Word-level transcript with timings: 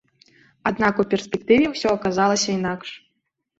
Аднак 0.69 1.01
у 1.03 1.05
перспектыве 1.11 1.69
ўсё 1.75 1.89
аказалася 1.99 2.49
інакш. 2.59 2.89